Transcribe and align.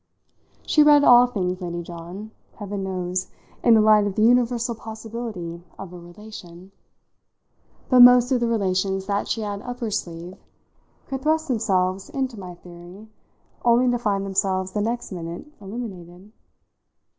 She 0.65 0.81
read 0.81 1.03
all 1.03 1.27
things, 1.27 1.61
Lady 1.61 1.83
John, 1.83 2.31
heaven 2.55 2.83
knows, 2.83 3.27
in 3.61 3.75
the 3.75 3.81
light 3.81 4.07
of 4.07 4.15
the 4.15 4.23
universal 4.23 4.73
possibility 4.73 5.61
of 5.77 5.93
a 5.93 5.99
"relation"; 5.99 6.71
but 7.87 7.99
most 7.99 8.31
of 8.31 8.39
the 8.39 8.47
relations 8.47 9.05
that 9.05 9.27
she 9.27 9.41
had 9.41 9.61
up 9.61 9.79
her 9.79 9.91
sleeve 9.91 10.39
could 11.07 11.21
thrust 11.21 11.49
themselves 11.49 12.09
into 12.09 12.39
my 12.39 12.55
theory 12.55 13.09
only 13.63 13.91
to 13.91 13.99
find 13.99 14.25
themselves, 14.25 14.71
the 14.71 14.81
next 14.81 15.11
minute, 15.11 15.45
eliminated. 15.61 16.31